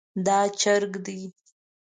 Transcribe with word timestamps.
دا 0.25 0.37
چرګ 0.61 0.93
دی 1.05 1.19